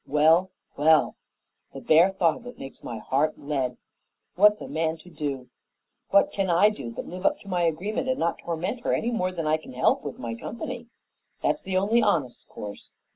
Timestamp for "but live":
6.89-7.23